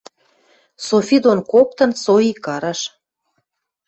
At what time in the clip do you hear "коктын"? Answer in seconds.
1.51-1.91